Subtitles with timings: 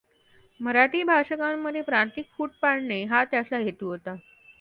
[0.59, 4.15] मराठी भाषिकांमध्ये प्रांतिक फूट पाडणे हा त्याचा हेतू होता.